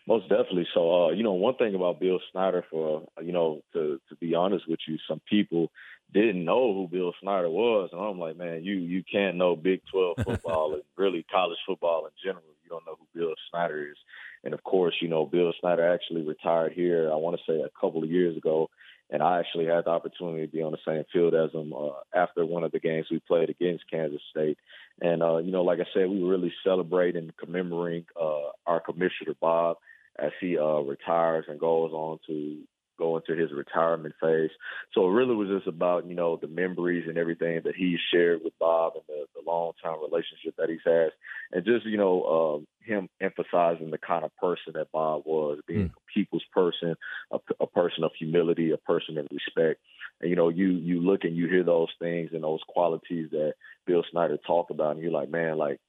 Most 0.07 0.29
definitely. 0.29 0.67
So, 0.73 1.07
uh, 1.07 1.11
you 1.11 1.23
know, 1.23 1.33
one 1.33 1.55
thing 1.55 1.75
about 1.75 1.99
Bill 1.99 2.19
Snyder, 2.31 2.65
for 2.71 3.05
you 3.21 3.33
know, 3.33 3.61
to 3.73 3.99
to 4.09 4.15
be 4.15 4.35
honest 4.35 4.65
with 4.69 4.79
you, 4.87 4.97
some 5.07 5.21
people 5.29 5.69
didn't 6.13 6.43
know 6.43 6.73
who 6.73 6.87
Bill 6.87 7.13
Snyder 7.21 7.49
was, 7.49 7.89
and 7.91 8.01
I'm 8.01 8.19
like, 8.19 8.37
man, 8.37 8.63
you 8.63 8.75
you 8.75 9.03
can't 9.03 9.35
know 9.35 9.55
Big 9.55 9.81
12 9.91 10.17
football 10.23 10.73
and 10.73 10.83
really 10.97 11.25
college 11.31 11.59
football 11.67 12.05
in 12.05 12.11
general. 12.23 12.43
You 12.63 12.69
don't 12.69 12.85
know 12.85 12.97
who 12.97 13.19
Bill 13.19 13.33
Snyder 13.49 13.91
is, 13.91 13.97
and 14.43 14.53
of 14.53 14.63
course, 14.63 14.95
you 15.01 15.09
know, 15.09 15.25
Bill 15.25 15.53
Snyder 15.59 15.93
actually 15.93 16.23
retired 16.23 16.71
here. 16.73 17.11
I 17.11 17.15
want 17.15 17.37
to 17.37 17.51
say 17.51 17.59
a 17.59 17.79
couple 17.79 18.03
of 18.03 18.09
years 18.09 18.35
ago, 18.37 18.69
and 19.11 19.21
I 19.21 19.39
actually 19.39 19.65
had 19.65 19.85
the 19.85 19.89
opportunity 19.89 20.45
to 20.45 20.51
be 20.51 20.63
on 20.63 20.71
the 20.71 20.77
same 20.87 21.03
field 21.11 21.35
as 21.35 21.51
him 21.51 21.73
uh, 21.73 21.89
after 22.15 22.45
one 22.45 22.63
of 22.63 22.71
the 22.71 22.79
games 22.79 23.07
we 23.11 23.19
played 23.19 23.49
against 23.49 23.89
Kansas 23.91 24.21
State. 24.31 24.57
And 25.01 25.21
uh, 25.21 25.37
you 25.37 25.51
know, 25.51 25.63
like 25.63 25.79
I 25.79 25.85
said, 25.93 26.09
we 26.09 26.23
were 26.23 26.29
really 26.29 26.53
celebrating, 26.63 27.31
commemorating 27.37 28.05
uh, 28.19 28.49
our 28.65 28.79
commissioner 28.79 29.35
Bob 29.39 29.77
as 30.17 30.31
he 30.39 30.57
uh, 30.57 30.79
retires 30.79 31.45
and 31.47 31.59
goes 31.59 31.91
on 31.91 32.19
to 32.27 32.63
go 33.01 33.17
into 33.17 33.35
his 33.35 33.51
retirement 33.51 34.13
phase. 34.21 34.51
So 34.93 35.07
it 35.07 35.11
really 35.11 35.35
was 35.35 35.49
just 35.49 35.67
about, 35.67 36.05
you 36.05 36.13
know, 36.13 36.37
the 36.39 36.47
memories 36.47 37.05
and 37.07 37.17
everything 37.17 37.59
that 37.63 37.75
he 37.75 37.97
shared 38.13 38.41
with 38.43 38.53
Bob 38.59 38.93
and 38.93 39.03
the, 39.07 39.25
the 39.33 39.49
long 39.49 39.71
time 39.83 39.97
relationship 39.99 40.55
that 40.57 40.69
he's 40.69 40.85
had. 40.85 41.09
And 41.51 41.65
just, 41.65 41.85
you 41.85 41.97
know, 41.97 42.21
uh, 42.21 42.85
him 42.85 43.09
emphasizing 43.19 43.89
the 43.89 43.97
kind 43.97 44.23
of 44.23 44.35
person 44.37 44.73
that 44.73 44.91
Bob 44.91 45.23
was, 45.25 45.59
being 45.67 45.89
mm. 45.89 45.93
People's 46.13 46.45
person, 46.53 46.95
a, 47.31 47.39
a 47.59 47.67
person 47.67 48.03
of 48.03 48.11
humility, 48.17 48.71
a 48.71 48.77
person 48.77 49.17
of 49.17 49.27
respect. 49.31 49.79
And, 50.19 50.29
you 50.29 50.35
know, 50.35 50.49
you 50.49 50.69
you 50.69 51.01
look 51.01 51.23
and 51.23 51.35
you 51.35 51.47
hear 51.47 51.63
those 51.63 51.89
things 51.99 52.31
and 52.33 52.43
those 52.43 52.61
qualities 52.67 53.29
that 53.31 53.53
Bill 53.85 54.03
Snyder 54.11 54.37
talked 54.45 54.71
about, 54.71 54.95
and 54.95 55.01
you're 55.01 55.11
like, 55.11 55.29
man, 55.29 55.57
like 55.57 55.79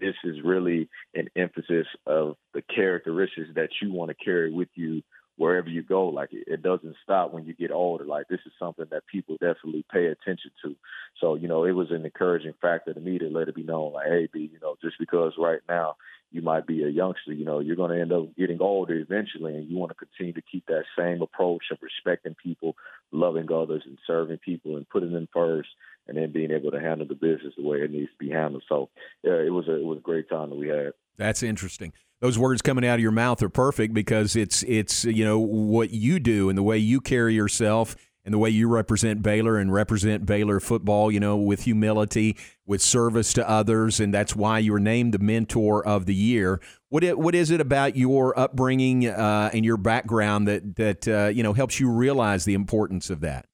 this 0.00 0.14
is 0.24 0.36
really 0.44 0.88
an 1.14 1.28
emphasis 1.36 1.86
of 2.06 2.36
the 2.52 2.62
characteristics 2.62 3.48
that 3.54 3.70
you 3.80 3.92
want 3.92 4.10
to 4.10 4.24
carry 4.24 4.52
with 4.52 4.68
you 4.74 5.02
wherever 5.36 5.68
you 5.68 5.82
go. 5.82 6.08
Like 6.08 6.32
it, 6.32 6.44
it 6.46 6.62
doesn't 6.62 6.96
stop 7.02 7.32
when 7.32 7.44
you 7.44 7.54
get 7.54 7.70
older. 7.70 8.04
Like 8.04 8.28
this 8.28 8.40
is 8.46 8.52
something 8.58 8.86
that 8.90 9.06
people 9.06 9.36
definitely 9.40 9.84
pay 9.92 10.06
attention 10.06 10.50
to. 10.64 10.76
So, 11.20 11.34
you 11.34 11.48
know, 11.48 11.64
it 11.64 11.72
was 11.72 11.90
an 11.90 12.04
encouraging 12.04 12.54
factor 12.60 12.92
to 12.92 13.00
me 13.00 13.18
to 13.18 13.28
let 13.28 13.48
it 13.48 13.54
be 13.54 13.62
known 13.62 13.92
like, 13.92 14.06
hey, 14.06 14.28
B, 14.32 14.50
you 14.52 14.58
know, 14.60 14.76
just 14.82 14.98
because 14.98 15.32
right 15.38 15.60
now 15.68 15.96
you 16.32 16.42
might 16.42 16.66
be 16.66 16.82
a 16.82 16.88
youngster, 16.88 17.32
you 17.32 17.44
know, 17.44 17.60
you're 17.60 17.76
going 17.76 17.92
to 17.92 18.00
end 18.00 18.12
up 18.12 18.36
getting 18.36 18.60
older 18.60 18.94
eventually, 18.94 19.54
and 19.54 19.70
you 19.70 19.76
want 19.76 19.90
to 19.90 20.06
continue 20.06 20.32
to 20.32 20.42
keep 20.42 20.66
that 20.66 20.84
same 20.98 21.22
approach 21.22 21.64
of 21.70 21.78
respecting 21.80 22.34
people, 22.34 22.76
loving 23.12 23.50
others, 23.52 23.82
and 23.86 23.96
serving 24.06 24.38
people, 24.38 24.76
and 24.76 24.88
putting 24.88 25.12
them 25.12 25.28
first, 25.32 25.68
and 26.08 26.16
then 26.16 26.32
being 26.32 26.50
able 26.50 26.72
to 26.72 26.80
handle 26.80 27.06
the 27.06 27.14
business 27.14 27.54
the 27.56 27.66
way 27.66 27.78
it 27.78 27.90
needs 27.90 28.10
to 28.10 28.18
be 28.18 28.30
handled. 28.30 28.64
So, 28.68 28.90
yeah, 29.22 29.34
it 29.34 29.52
was 29.52 29.68
a 29.68 29.76
it 29.76 29.84
was 29.84 29.98
a 29.98 30.02
great 30.02 30.28
time 30.28 30.50
that 30.50 30.56
we 30.56 30.68
had. 30.68 30.92
That's 31.16 31.42
interesting 31.42 31.92
those 32.20 32.38
words 32.38 32.62
coming 32.62 32.86
out 32.86 32.94
of 32.94 33.00
your 33.00 33.12
mouth 33.12 33.42
are 33.42 33.48
perfect 33.48 33.92
because 33.94 34.36
it's 34.36 34.62
it's 34.64 35.04
you 35.04 35.24
know 35.24 35.38
what 35.38 35.90
you 35.90 36.18
do 36.18 36.48
and 36.48 36.56
the 36.56 36.62
way 36.62 36.78
you 36.78 37.00
carry 37.00 37.34
yourself 37.34 37.96
and 38.26 38.34
the 38.34 38.38
way 38.38 38.50
you 38.50 38.68
represent 38.68 39.22
Baylor 39.22 39.56
and 39.56 39.72
represent 39.72 40.26
Baylor 40.26 40.58
football, 40.58 41.12
you 41.12 41.20
know, 41.20 41.36
with 41.36 41.62
humility, 41.62 42.36
with 42.66 42.82
service 42.82 43.32
to 43.34 43.48
others, 43.48 44.00
and 44.00 44.12
that's 44.12 44.34
why 44.34 44.58
you 44.58 44.72
were 44.72 44.80
named 44.80 45.14
the 45.14 45.20
mentor 45.20 45.86
of 45.86 46.06
the 46.06 46.14
year. 46.14 46.60
What 46.88 47.04
it, 47.04 47.16
what 47.18 47.36
is 47.36 47.52
it 47.52 47.60
about 47.60 47.94
your 47.94 48.36
upbringing 48.36 49.06
uh, 49.06 49.50
and 49.52 49.64
your 49.64 49.76
background 49.76 50.48
that 50.48 50.74
that 50.76 51.06
uh, 51.08 51.28
you 51.28 51.44
know 51.44 51.52
helps 51.52 51.78
you 51.78 51.88
realize 51.90 52.44
the 52.44 52.54
importance 52.54 53.10
of 53.10 53.20
that? 53.20 53.46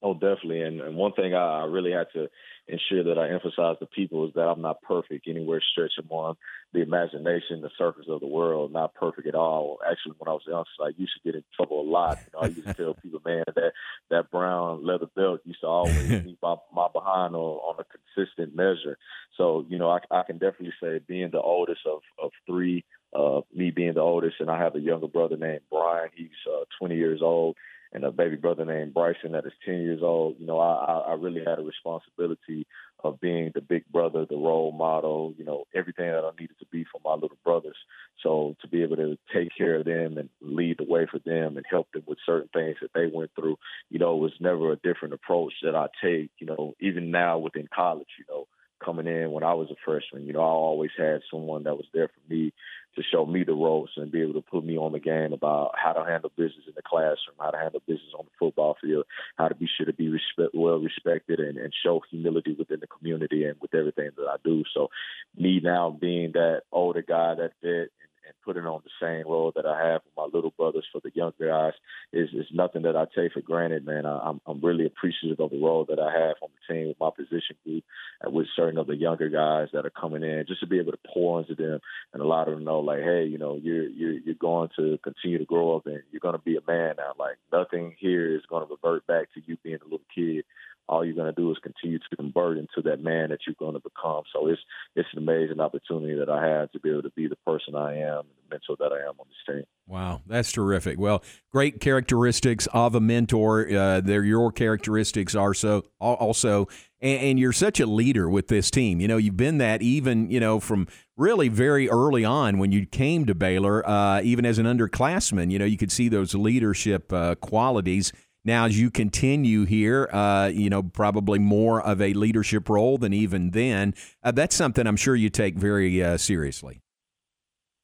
Oh, 0.00 0.14
definitely. 0.14 0.62
And, 0.62 0.80
and 0.80 0.94
one 0.94 1.12
thing 1.14 1.34
I 1.34 1.64
really 1.64 1.90
had 1.90 2.06
to 2.12 2.28
ensure 2.68 3.04
that 3.04 3.18
I 3.18 3.30
emphasize 3.30 3.78
to 3.78 3.86
people 3.86 4.26
is 4.26 4.34
that 4.34 4.48
I'm 4.48 4.60
not 4.60 4.82
perfect 4.82 5.28
anywhere 5.28 5.60
stretching 5.72 6.10
on 6.10 6.36
the 6.72 6.82
imagination, 6.82 7.62
the 7.62 7.70
surface 7.78 8.06
of 8.08 8.20
the 8.20 8.26
world, 8.26 8.72
not 8.72 8.94
perfect 8.94 9.28
at 9.28 9.34
all. 9.34 9.78
Actually, 9.88 10.14
when 10.18 10.28
I 10.28 10.32
was 10.32 10.42
young, 10.46 10.64
I 10.80 10.90
used 10.96 11.12
to 11.14 11.20
get 11.24 11.36
in 11.36 11.44
trouble 11.54 11.80
a 11.80 11.88
lot. 11.88 12.18
You 12.18 12.30
know, 12.34 12.38
I 12.40 12.46
used 12.48 12.66
to 12.66 12.74
tell 12.74 12.94
people, 13.02 13.20
man, 13.24 13.44
that 13.54 13.72
that 14.10 14.30
brown 14.30 14.84
leather 14.84 15.06
belt 15.14 15.40
used 15.44 15.60
to 15.60 15.66
always 15.66 16.08
keep 16.08 16.38
my, 16.42 16.56
my 16.74 16.88
behind 16.92 17.34
on, 17.34 17.40
on 17.40 17.76
a 17.78 17.84
consistent 17.84 18.54
measure. 18.56 18.98
So, 19.36 19.64
you 19.68 19.78
know, 19.78 19.90
I, 19.90 20.00
I 20.10 20.22
can 20.24 20.38
definitely 20.38 20.74
say 20.82 21.00
being 21.06 21.30
the 21.30 21.40
oldest 21.40 21.80
of, 21.86 22.00
of 22.22 22.32
three, 22.46 22.84
uh, 23.14 23.42
me 23.54 23.70
being 23.70 23.94
the 23.94 24.00
oldest, 24.00 24.36
and 24.40 24.50
I 24.50 24.58
have 24.58 24.74
a 24.74 24.80
younger 24.80 25.08
brother 25.08 25.36
named 25.36 25.60
Brian. 25.70 26.10
He's 26.14 26.30
uh, 26.50 26.64
20 26.80 26.96
years 26.96 27.20
old 27.22 27.56
and 27.96 28.04
a 28.04 28.12
baby 28.12 28.36
brother 28.36 28.66
named 28.66 28.92
Bryson 28.92 29.32
that 29.32 29.46
is 29.46 29.52
10 29.64 29.80
years 29.80 30.02
old. 30.02 30.36
You 30.38 30.46
know, 30.46 30.58
I, 30.58 30.98
I 31.08 31.14
really 31.14 31.40
had 31.40 31.58
a 31.58 31.62
responsibility 31.62 32.66
of 33.02 33.18
being 33.20 33.52
the 33.54 33.62
big 33.62 33.90
brother, 33.90 34.26
the 34.28 34.36
role 34.36 34.70
model, 34.70 35.32
you 35.38 35.46
know, 35.46 35.64
everything 35.74 36.10
that 36.10 36.22
I 36.22 36.30
needed 36.38 36.58
to 36.58 36.66
be 36.70 36.84
for 36.84 37.00
my 37.02 37.14
little 37.14 37.38
brothers. 37.42 37.76
So 38.22 38.54
to 38.60 38.68
be 38.68 38.82
able 38.82 38.96
to 38.96 39.16
take 39.34 39.48
care 39.56 39.76
of 39.76 39.86
them 39.86 40.18
and 40.18 40.28
lead 40.42 40.76
the 40.76 40.84
way 40.84 41.06
for 41.10 41.20
them 41.20 41.56
and 41.56 41.64
help 41.70 41.90
them 41.92 42.02
with 42.06 42.18
certain 42.26 42.50
things 42.52 42.76
that 42.82 42.90
they 42.94 43.06
went 43.06 43.30
through, 43.34 43.56
you 43.88 43.98
know, 43.98 44.14
it 44.14 44.20
was 44.20 44.32
never 44.40 44.72
a 44.72 44.76
different 44.76 45.14
approach 45.14 45.54
that 45.62 45.74
I 45.74 45.86
take, 46.04 46.30
you 46.38 46.46
know, 46.46 46.74
even 46.80 47.10
now 47.10 47.38
within 47.38 47.66
college, 47.74 48.08
you 48.18 48.26
know, 48.28 48.46
coming 48.84 49.06
in 49.06 49.30
when 49.30 49.42
I 49.42 49.54
was 49.54 49.70
a 49.70 49.76
freshman. 49.86 50.26
You 50.26 50.34
know, 50.34 50.40
I 50.40 50.52
always 50.52 50.90
had 50.98 51.22
someone 51.30 51.62
that 51.62 51.76
was 51.76 51.86
there 51.94 52.08
for 52.08 52.32
me 52.34 52.52
to 52.96 53.02
show 53.02 53.26
me 53.26 53.44
the 53.44 53.54
ropes 53.54 53.92
and 53.96 54.10
be 54.10 54.22
able 54.22 54.34
to 54.34 54.40
put 54.40 54.64
me 54.64 54.76
on 54.76 54.92
the 54.92 54.98
game 54.98 55.32
about 55.32 55.74
how 55.76 55.92
to 55.92 56.04
handle 56.04 56.30
business 56.36 56.64
in 56.66 56.72
the 56.74 56.82
classroom, 56.82 57.36
how 57.38 57.50
to 57.50 57.58
handle 57.58 57.82
business 57.86 58.12
on 58.18 58.24
the 58.24 58.30
football 58.38 58.76
field, 58.82 59.04
how 59.36 59.48
to 59.48 59.54
be 59.54 59.68
sure 59.76 59.86
to 59.86 59.92
be 59.92 60.08
respect, 60.08 60.54
well 60.54 60.78
respected 60.78 61.38
and, 61.38 61.58
and 61.58 61.72
show 61.84 62.00
humility 62.10 62.54
within 62.58 62.80
the 62.80 62.86
community 62.86 63.44
and 63.44 63.56
with 63.60 63.74
everything 63.74 64.10
that 64.16 64.26
I 64.26 64.36
do. 64.42 64.64
So, 64.74 64.88
me 65.36 65.60
now 65.62 65.90
being 65.90 66.32
that 66.32 66.62
older 66.72 67.02
guy 67.02 67.34
that 67.34 67.52
fit 67.62 67.92
and 68.26 68.34
putting 68.44 68.66
on 68.66 68.82
the 68.84 69.06
same 69.06 69.26
role 69.30 69.52
that 69.54 69.66
I 69.66 69.78
have 69.88 70.02
with 70.04 70.16
my 70.16 70.28
little 70.32 70.52
brothers 70.56 70.86
for 70.92 71.00
the 71.02 71.10
younger 71.14 71.48
guys 71.48 71.72
is 72.12 72.28
is 72.32 72.46
nothing 72.52 72.82
that 72.82 72.96
I 72.96 73.06
take 73.14 73.32
for 73.32 73.40
granted, 73.40 73.86
man. 73.86 74.06
I, 74.06 74.28
am 74.28 74.40
I'm 74.46 74.60
really 74.60 74.86
appreciative 74.86 75.40
of 75.40 75.50
the 75.50 75.62
role 75.62 75.84
that 75.88 75.98
I 75.98 76.12
have 76.12 76.36
on 76.42 76.50
the 76.52 76.74
team 76.74 76.88
with 76.88 77.00
my 77.00 77.10
position 77.10 77.56
group 77.64 77.84
and 78.20 78.34
with 78.34 78.46
certain 78.56 78.78
of 78.78 78.86
the 78.86 78.96
younger 78.96 79.28
guys 79.28 79.68
that 79.72 79.86
are 79.86 79.90
coming 79.90 80.22
in, 80.22 80.44
just 80.46 80.60
to 80.60 80.66
be 80.66 80.78
able 80.78 80.92
to 80.92 80.98
pour 81.12 81.40
into 81.40 81.54
them 81.54 81.80
and 82.12 82.22
allow 82.22 82.44
them 82.44 82.58
to 82.58 82.64
know, 82.64 82.80
like, 82.80 83.00
hey, 83.00 83.24
you 83.24 83.38
know, 83.38 83.56
you're 83.62 83.88
you're 83.88 84.18
you're 84.18 84.34
going 84.34 84.68
to 84.76 84.98
continue 85.02 85.38
to 85.38 85.44
grow 85.44 85.76
up 85.76 85.86
and 85.86 86.02
you're 86.10 86.20
going 86.20 86.36
to 86.36 86.42
be 86.42 86.56
a 86.56 86.70
man 86.70 86.94
now. 86.98 87.12
Like 87.18 87.36
nothing 87.52 87.94
here 87.98 88.34
is 88.34 88.42
going 88.48 88.66
to 88.66 88.70
revert 88.70 89.06
back 89.06 89.32
to 89.34 89.42
you 89.46 89.56
being 89.62 89.78
a 89.80 89.84
little 89.84 90.00
kid 90.14 90.44
all 90.88 91.04
you're 91.04 91.14
going 91.14 91.32
to 91.32 91.40
do 91.40 91.50
is 91.50 91.58
continue 91.62 91.98
to 91.98 92.16
convert 92.16 92.58
into 92.58 92.82
that 92.84 93.02
man 93.02 93.30
that 93.30 93.40
you're 93.46 93.56
going 93.58 93.74
to 93.74 93.80
become. 93.80 94.22
So 94.32 94.46
it's 94.48 94.60
it's 94.94 95.08
an 95.12 95.18
amazing 95.18 95.60
opportunity 95.60 96.14
that 96.18 96.28
I 96.28 96.46
have 96.46 96.70
to 96.72 96.80
be 96.80 96.90
able 96.90 97.02
to 97.02 97.10
be 97.10 97.28
the 97.28 97.36
person 97.36 97.74
I 97.74 97.98
am 97.98 98.22
the 98.24 98.54
mentor 98.54 98.76
that 98.78 98.92
I 98.92 99.08
am 99.08 99.14
on 99.18 99.26
this 99.28 99.54
team. 99.54 99.64
Wow, 99.86 100.22
that's 100.26 100.52
terrific. 100.52 100.98
Well, 100.98 101.22
great 101.50 101.80
characteristics 101.80 102.66
of 102.72 102.94
a 102.94 103.00
mentor. 103.00 103.68
Uh, 103.68 104.00
they're 104.00 104.24
your 104.24 104.52
characteristics 104.52 105.34
are 105.34 105.54
so 105.54 105.84
also, 106.00 106.66
and, 107.00 107.20
and 107.20 107.38
you're 107.38 107.52
such 107.52 107.80
a 107.80 107.86
leader 107.86 108.28
with 108.28 108.48
this 108.48 108.70
team. 108.70 109.00
You 109.00 109.08
know, 109.08 109.16
you've 109.16 109.36
been 109.36 109.58
that 109.58 109.82
even 109.82 110.30
you 110.30 110.40
know 110.40 110.60
from 110.60 110.86
really 111.16 111.48
very 111.48 111.88
early 111.88 112.24
on 112.24 112.58
when 112.58 112.72
you 112.72 112.86
came 112.86 113.26
to 113.26 113.34
Baylor, 113.34 113.86
uh, 113.88 114.20
even 114.22 114.44
as 114.44 114.58
an 114.58 114.66
underclassman. 114.66 115.50
You 115.50 115.58
know, 115.58 115.64
you 115.64 115.76
could 115.76 115.92
see 115.92 116.08
those 116.08 116.34
leadership 116.34 117.12
uh, 117.12 117.34
qualities 117.36 118.12
now, 118.46 118.66
as 118.66 118.78
you 118.78 118.90
continue 118.92 119.64
here, 119.64 120.08
uh, 120.12 120.46
you 120.46 120.70
know, 120.70 120.84
probably 120.84 121.40
more 121.40 121.82
of 121.82 122.00
a 122.00 122.12
leadership 122.14 122.68
role 122.68 122.96
than 122.96 123.12
even 123.12 123.50
then. 123.50 123.92
Uh, 124.22 124.30
that's 124.30 124.54
something 124.54 124.86
I'm 124.86 124.96
sure 124.96 125.16
you 125.16 125.30
take 125.30 125.56
very 125.56 126.02
uh, 126.02 126.16
seriously. 126.16 126.80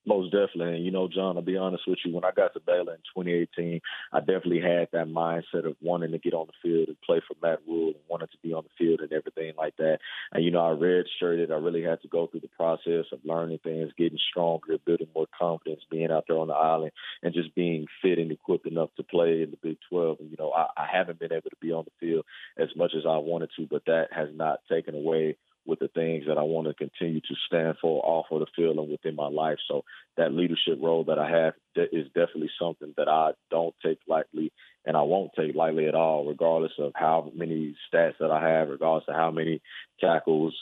Most 0.05 0.33
definitely. 0.33 0.75
And, 0.75 0.85
you 0.85 0.91
know, 0.91 1.07
John, 1.07 1.37
I'll 1.37 1.45
be 1.45 1.57
honest 1.57 1.85
with 1.87 2.01
you, 2.05 2.13
when 2.13 2.25
I 2.25 2.33
got 2.33 2.53
to 2.55 2.61
Baylor 2.61 2.95
in 2.95 3.03
2018, 3.15 3.81
I 4.13 4.19
definitely 4.19 4.61
had 4.61 4.89
that 4.93 5.07
mindset 5.07 5.65
of 5.65 5.77
wanting 5.81 6.11
to 6.11 6.19
get 6.19 6.35
on 6.35 6.49
the 6.49 6.53
field 6.61 6.89
and 6.89 7.01
play 7.03 7.21
for 7.27 7.37
Matt 7.41 7.61
Rhule 7.69 7.89
and 7.89 8.03
wanted 8.09 8.33
to 8.33 8.39
be 8.43 8.53
on 8.53 8.65
the 8.65 8.71
field 8.77 9.01
and 9.01 9.13
everything 9.13 9.53
like 9.57 9.77
that. 9.77 9.99
And, 10.33 10.45
you 10.45 10.51
know, 10.51 10.61
I 10.61 10.75
redshirted. 10.75 11.53
I 11.53 11.55
really 11.55 11.83
had 11.83 12.03
to 12.03 12.09
go 12.09 12.27
through 12.27 12.41
the 12.41 12.49
process 12.49 13.07
of 13.13 13.21
learning 13.25 13.61
things, 13.63 13.93
getting 13.97 14.19
stronger, 14.29 14.77
building 14.85 15.09
more 15.15 15.29
confidence, 15.39 15.83
being 15.89 16.11
out 16.11 16.25
there 16.27 16.39
on 16.39 16.49
the 16.49 16.55
island, 16.55 16.91
and 17.23 17.33
just 17.33 17.55
being 17.55 17.87
fit 18.03 18.19
and 18.19 18.33
equipped 18.33 18.67
enough 18.67 18.91
to 18.97 19.05
play 19.05 19.43
in 19.43 19.53
the 19.53 19.59
Big 19.63 19.79
12. 19.89 20.19
And, 20.19 20.31
you 20.33 20.37
know, 20.37 20.51
I, 20.51 20.67
I 20.77 20.87
haven't 20.93 21.21
been 21.21 21.33
able 21.33 21.51
to 21.51 21.57
be 21.61 21.71
on 21.71 21.85
the 21.85 22.07
field 22.07 22.25
as 22.59 22.71
much 22.75 22.91
as 22.97 23.05
I 23.07 23.19
wanted 23.19 23.51
to, 23.57 23.69
but 23.71 23.85
that 23.87 24.09
has 24.11 24.31
not 24.35 24.61
taken 24.69 24.97
away– 24.97 25.37
with 25.67 25.79
the 25.79 25.89
things 25.89 26.25
that 26.27 26.39
I 26.39 26.43
want 26.43 26.67
to 26.69 26.75
continue 26.75 27.21
to 27.21 27.35
stand 27.47 27.77
for 27.81 28.05
off 28.05 28.27
of 28.31 28.41
the 28.41 28.47
field 28.57 28.79
and 28.79 28.91
within 28.91 29.15
my 29.15 29.29
life. 29.29 29.59
So 29.69 29.85
that 30.17 30.33
leadership 30.33 30.79
role 30.81 31.05
that 31.05 31.19
I 31.19 31.31
have 31.31 31.55
is 31.77 32.07
definitely 32.09 32.51
something 32.61 32.95
that 32.97 33.09
I 33.09 33.33
don't 33.51 33.75
take 33.85 33.99
lightly 34.09 34.53
and 34.85 34.97
I 34.97 35.03
won't 35.03 35.31
take 35.37 35.55
lightly 35.55 35.87
at 35.87 35.95
all, 35.95 36.27
regardless 36.27 36.73
of 36.79 36.93
how 36.95 37.31
many 37.35 37.77
stats 37.93 38.19
that 38.19 38.31
I 38.31 38.49
have, 38.49 38.69
regardless 38.69 39.05
of 39.09 39.15
how 39.15 39.31
many 39.31 39.63
tackles 40.01 40.55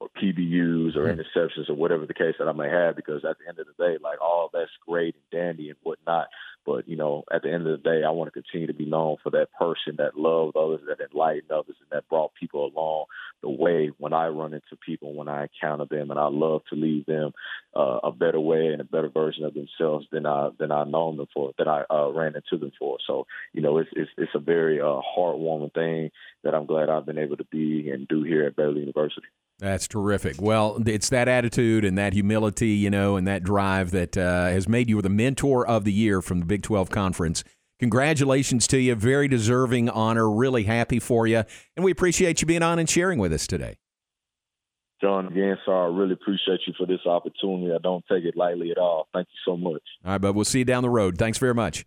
or 0.00 0.08
PBUs 0.20 0.96
or 0.96 1.12
hmm. 1.12 1.20
interceptions 1.20 1.68
or 1.68 1.74
whatever 1.74 2.06
the 2.06 2.14
case 2.14 2.34
that 2.38 2.48
I 2.48 2.52
may 2.52 2.70
have, 2.70 2.96
because 2.96 3.24
at 3.24 3.36
the 3.38 3.48
end 3.48 3.58
of 3.58 3.66
the 3.66 3.84
day, 3.84 3.98
like 4.02 4.20
all 4.20 4.48
that's 4.52 4.70
great 4.86 5.14
and 5.14 5.40
dandy 5.40 5.68
and 5.68 5.78
whatnot, 5.82 6.28
but 6.68 6.86
you 6.86 6.96
know, 6.96 7.24
at 7.32 7.42
the 7.42 7.50
end 7.50 7.66
of 7.66 7.80
the 7.80 7.90
day, 7.90 8.04
I 8.04 8.10
want 8.10 8.28
to 8.28 8.42
continue 8.42 8.66
to 8.66 8.74
be 8.74 8.84
known 8.84 9.16
for 9.22 9.30
that 9.30 9.48
person 9.58 9.96
that 9.96 10.18
loved 10.18 10.54
others, 10.54 10.80
that 10.86 11.00
enlightened 11.00 11.50
others, 11.50 11.76
and 11.80 11.88
that 11.90 12.08
brought 12.08 12.34
people 12.34 12.66
along 12.66 13.06
the 13.42 13.48
way 13.48 13.90
when 13.96 14.12
I 14.12 14.28
run 14.28 14.52
into 14.52 14.76
people, 14.84 15.14
when 15.14 15.28
I 15.28 15.44
encounter 15.44 15.86
them, 15.86 16.10
and 16.10 16.20
I 16.20 16.28
love 16.28 16.62
to 16.68 16.76
leave 16.76 17.06
them 17.06 17.32
uh, 17.74 18.00
a 18.04 18.12
better 18.12 18.38
way 18.38 18.66
and 18.66 18.82
a 18.82 18.84
better 18.84 19.08
version 19.08 19.44
of 19.44 19.54
themselves 19.54 20.06
than 20.12 20.26
I 20.26 20.50
than 20.58 20.70
I 20.70 20.84
known 20.84 21.16
them 21.16 21.28
for, 21.32 21.52
that 21.56 21.68
I 21.68 21.84
uh, 21.90 22.10
ran 22.10 22.36
into 22.36 22.58
them 22.58 22.72
for. 22.78 22.98
So 23.06 23.26
you 23.54 23.62
know, 23.62 23.78
it's 23.78 23.90
it's, 23.96 24.10
it's 24.18 24.34
a 24.34 24.38
very 24.38 24.78
uh, 24.78 25.00
heartwarming 25.16 25.72
thing 25.72 26.10
that 26.44 26.54
I'm 26.54 26.66
glad 26.66 26.90
I've 26.90 27.06
been 27.06 27.18
able 27.18 27.38
to 27.38 27.44
be 27.44 27.90
and 27.90 28.06
do 28.06 28.24
here 28.24 28.44
at 28.44 28.56
Baylor 28.56 28.78
University. 28.78 29.26
That's 29.58 29.88
terrific. 29.88 30.40
Well, 30.40 30.80
it's 30.86 31.08
that 31.08 31.26
attitude 31.26 31.84
and 31.84 31.98
that 31.98 32.12
humility, 32.12 32.70
you 32.70 32.90
know, 32.90 33.16
and 33.16 33.26
that 33.26 33.42
drive 33.42 33.90
that 33.90 34.16
uh, 34.16 34.46
has 34.46 34.68
made 34.68 34.88
you 34.88 35.02
the 35.02 35.08
mentor 35.08 35.66
of 35.66 35.84
the 35.84 35.92
year 35.92 36.22
from 36.22 36.38
the 36.40 36.46
Big 36.46 36.62
12 36.62 36.90
Conference. 36.90 37.42
Congratulations 37.80 38.66
to 38.68 38.78
you. 38.78 38.94
Very 38.94 39.26
deserving 39.26 39.88
honor. 39.88 40.30
Really 40.30 40.64
happy 40.64 41.00
for 41.00 41.26
you. 41.26 41.44
And 41.76 41.84
we 41.84 41.90
appreciate 41.90 42.40
you 42.40 42.46
being 42.46 42.62
on 42.62 42.78
and 42.78 42.88
sharing 42.88 43.18
with 43.18 43.32
us 43.32 43.46
today. 43.46 43.78
John, 45.00 45.26
again, 45.26 45.56
sir, 45.64 45.72
I 45.72 45.86
really 45.86 46.14
appreciate 46.14 46.60
you 46.66 46.74
for 46.76 46.86
this 46.86 47.06
opportunity. 47.06 47.72
I 47.72 47.78
don't 47.80 48.04
take 48.10 48.24
it 48.24 48.36
lightly 48.36 48.72
at 48.72 48.78
all. 48.78 49.08
Thank 49.12 49.28
you 49.28 49.52
so 49.52 49.56
much. 49.56 49.82
All 50.04 50.12
right, 50.12 50.20
bud. 50.20 50.34
We'll 50.34 50.44
see 50.44 50.60
you 50.60 50.64
down 50.64 50.82
the 50.82 50.90
road. 50.90 51.18
Thanks 51.18 51.38
very 51.38 51.54
much. 51.54 51.84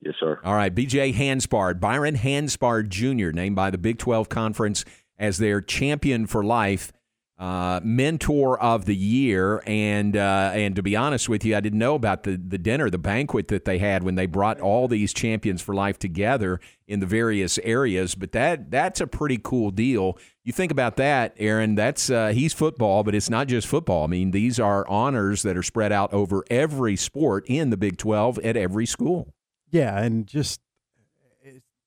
Yes, 0.00 0.14
sir. 0.20 0.40
All 0.44 0.54
right, 0.54 0.74
BJ 0.74 1.14
Hanspard, 1.14 1.80
Byron 1.80 2.16
Hanspard 2.16 2.88
Jr., 2.88 3.30
named 3.30 3.56
by 3.56 3.70
the 3.70 3.78
Big 3.78 3.98
12 3.98 4.28
Conference 4.28 4.84
as 5.18 5.38
their 5.38 5.60
champion 5.60 6.26
for 6.26 6.44
life, 6.44 6.92
uh, 7.38 7.80
mentor 7.82 8.60
of 8.60 8.84
the 8.84 8.94
year. 8.94 9.62
And 9.66 10.16
uh, 10.16 10.52
and 10.54 10.76
to 10.76 10.82
be 10.82 10.94
honest 10.94 11.28
with 11.28 11.44
you, 11.44 11.56
I 11.56 11.60
didn't 11.60 11.78
know 11.78 11.94
about 11.94 12.22
the 12.22 12.36
the 12.36 12.58
dinner, 12.58 12.90
the 12.90 12.98
banquet 12.98 13.48
that 13.48 13.64
they 13.64 13.78
had 13.78 14.02
when 14.02 14.14
they 14.14 14.26
brought 14.26 14.60
all 14.60 14.86
these 14.86 15.12
champions 15.12 15.60
for 15.60 15.74
life 15.74 15.98
together 15.98 16.60
in 16.86 17.00
the 17.00 17.06
various 17.06 17.58
areas. 17.58 18.14
But 18.14 18.32
that 18.32 18.70
that's 18.70 19.00
a 19.00 19.06
pretty 19.06 19.40
cool 19.42 19.70
deal. 19.70 20.16
You 20.44 20.52
think 20.52 20.70
about 20.70 20.96
that, 20.96 21.34
Aaron. 21.38 21.74
That's 21.74 22.08
uh, 22.08 22.28
he's 22.28 22.52
football, 22.52 23.02
but 23.02 23.14
it's 23.14 23.30
not 23.30 23.48
just 23.48 23.66
football. 23.66 24.04
I 24.04 24.08
mean, 24.08 24.30
these 24.30 24.60
are 24.60 24.86
honors 24.88 25.42
that 25.42 25.56
are 25.56 25.62
spread 25.62 25.90
out 25.90 26.12
over 26.12 26.44
every 26.50 26.96
sport 26.96 27.44
in 27.48 27.70
the 27.70 27.76
Big 27.76 27.98
Twelve 27.98 28.38
at 28.40 28.56
every 28.56 28.86
school. 28.86 29.34
Yeah, 29.70 29.98
and 29.98 30.26
just 30.26 30.60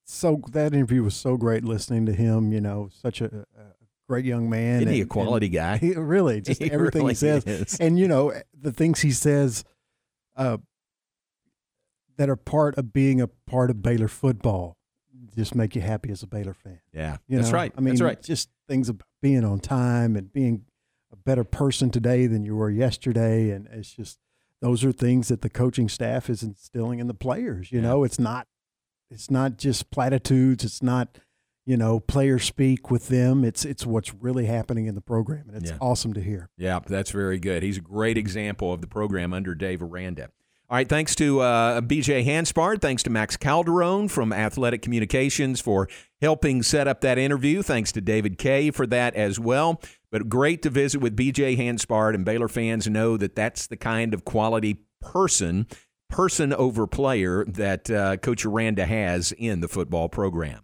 so 0.08 0.42
that 0.52 0.74
interview 0.74 1.04
was 1.04 1.16
so 1.16 1.36
great 1.36 1.64
listening 1.64 2.06
to 2.06 2.14
him. 2.14 2.54
You 2.54 2.62
know, 2.62 2.90
such 2.92 3.22
a, 3.22 3.26
a 3.26 3.64
great 4.08 4.26
young 4.26 4.50
man. 4.50 4.78
Isn't 4.78 4.88
and, 4.88 4.96
he 4.96 5.02
a 5.02 5.06
quality 5.06 5.50
guy? 5.50 5.78
He, 5.78 5.94
really, 5.94 6.42
just 6.42 6.62
he 6.62 6.72
everything 6.72 7.02
really 7.02 7.12
he 7.12 7.16
says, 7.16 7.44
is. 7.46 7.78
and 7.80 8.00
you 8.00 8.08
know 8.08 8.34
the 8.60 8.72
things 8.72 9.02
he 9.02 9.12
says, 9.12 9.66
uh, 10.36 10.58
that 12.16 12.30
are 12.30 12.38
part 12.38 12.78
of 12.78 12.94
being 12.94 13.22
a 13.22 13.28
part 13.28 13.70
of 13.70 13.82
Baylor 13.82 14.08
football, 14.08 14.78
just 15.36 15.54
make 15.54 15.76
you 15.76 15.82
happy 15.82 16.10
as 16.10 16.24
a 16.24 16.28
Baylor 16.28 16.54
fan. 16.54 16.80
Yeah, 16.94 17.18
you 17.28 17.38
that's 17.38 17.52
right. 17.52 17.74
I 17.78 17.82
mean, 17.82 17.96
that's 17.96 18.02
right. 18.02 18.22
Just 18.22 18.50
things 18.68 18.90
about 18.90 19.06
being 19.22 19.44
on 19.44 19.60
time 19.60 20.16
and 20.16 20.32
being 20.32 20.64
a 21.12 21.18
better 21.18 21.44
person 21.44 21.90
today 21.90 22.28
than 22.28 22.44
you 22.44 22.56
were 22.56 22.70
yesterday, 22.70 23.50
and 23.52 23.68
it's 23.72 23.92
just 23.92 24.20
those 24.62 24.86
are 24.86 24.94
things 24.94 25.28
that 25.28 25.42
the 25.42 25.50
coaching 25.50 25.90
staff 25.90 26.30
is 26.30 26.44
instilling 26.44 27.00
in 27.00 27.08
the 27.08 27.14
players. 27.14 27.74
You 27.74 27.80
yeah. 27.80 27.88
know, 27.88 28.04
it's 28.06 28.20
not 28.20 28.48
it's 29.10 29.32
not 29.32 29.58
just 29.58 29.92
platitudes. 29.92 30.64
It's 30.64 30.84
not 30.84 31.20
you 31.66 31.78
know 31.78 32.00
player 32.00 32.40
speak 32.40 32.90
with 32.90 33.10
them. 33.10 33.44
It's 33.44 33.66
it's 33.66 33.86
what's 33.86 34.14
really 34.14 34.46
happening 34.46 34.88
in 34.88 34.96
the 34.96 35.02
program, 35.02 35.50
and 35.50 35.58
it's 35.58 35.72
yeah. 35.72 35.78
awesome 35.80 36.14
to 36.14 36.22
hear. 36.22 36.50
Yeah, 36.58 36.80
that's 36.86 37.12
very 37.12 37.40
good. 37.40 37.64
He's 37.64 37.78
a 37.78 37.82
great 37.82 38.18
example 38.18 38.74
of 38.74 38.82
the 38.82 38.88
program 38.88 39.34
under 39.34 39.54
Dave 39.54 39.82
Aranda. 39.82 40.30
All 40.70 40.76
right, 40.76 40.90
thanks 40.90 41.16
to 41.16 41.40
uh, 41.40 41.80
BJ 41.80 42.26
Hanspard. 42.26 42.82
Thanks 42.82 43.02
to 43.04 43.10
Max 43.10 43.38
Calderone 43.38 44.12
from 44.12 44.34
Athletic 44.34 44.82
Communications 44.82 45.62
for 45.62 45.88
helping 46.20 46.62
set 46.62 46.90
up 46.90 47.00
that 47.02 47.18
interview. 47.18 47.62
Thanks 47.62 47.94
to 47.94 48.02
David 48.02 48.38
Kay 48.38 48.72
for 48.72 48.86
that 48.88 49.16
as 49.16 49.40
well. 49.40 49.80
But 50.12 50.28
great 50.28 50.62
to 50.64 50.70
visit 50.70 51.00
with 51.00 51.16
BJ 51.16 51.58
Hanspard, 51.58 52.16
and 52.16 52.26
Baylor 52.26 52.50
fans 52.50 52.86
know 52.90 53.16
that 53.16 53.34
that's 53.34 53.68
the 53.68 53.78
kind 53.78 54.14
of 54.14 54.26
quality 54.26 54.80
person 55.00 55.68
person 56.10 56.54
over 56.54 56.88
player 56.88 57.46
that 57.46 57.90
uh, 57.90 58.18
Coach 58.18 58.46
Aranda 58.46 58.86
has 58.86 59.32
in 59.34 59.60
the 59.60 59.68
football 59.68 60.10
program. 60.10 60.64